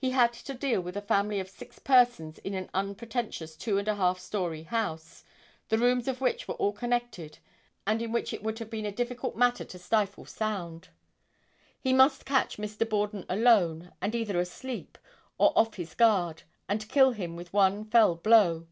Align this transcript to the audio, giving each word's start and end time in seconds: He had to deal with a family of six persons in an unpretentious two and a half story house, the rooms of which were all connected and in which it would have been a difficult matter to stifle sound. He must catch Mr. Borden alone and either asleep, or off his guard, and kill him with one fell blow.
He 0.00 0.10
had 0.10 0.32
to 0.32 0.52
deal 0.52 0.80
with 0.80 0.96
a 0.96 1.00
family 1.00 1.38
of 1.38 1.48
six 1.48 1.78
persons 1.78 2.38
in 2.40 2.54
an 2.54 2.70
unpretentious 2.74 3.54
two 3.54 3.78
and 3.78 3.86
a 3.86 3.94
half 3.94 4.18
story 4.18 4.64
house, 4.64 5.22
the 5.68 5.78
rooms 5.78 6.08
of 6.08 6.20
which 6.20 6.48
were 6.48 6.56
all 6.56 6.72
connected 6.72 7.38
and 7.86 8.02
in 8.02 8.10
which 8.10 8.32
it 8.32 8.42
would 8.42 8.58
have 8.58 8.68
been 8.68 8.84
a 8.84 8.90
difficult 8.90 9.36
matter 9.36 9.64
to 9.64 9.78
stifle 9.78 10.24
sound. 10.24 10.88
He 11.78 11.92
must 11.92 12.26
catch 12.26 12.56
Mr. 12.56 12.84
Borden 12.88 13.24
alone 13.28 13.92
and 14.02 14.12
either 14.16 14.40
asleep, 14.40 14.98
or 15.38 15.56
off 15.56 15.74
his 15.74 15.94
guard, 15.94 16.42
and 16.68 16.88
kill 16.88 17.12
him 17.12 17.36
with 17.36 17.52
one 17.52 17.84
fell 17.84 18.16
blow. 18.16 18.66